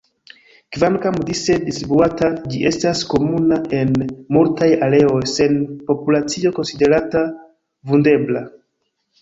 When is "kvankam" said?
0.75-1.17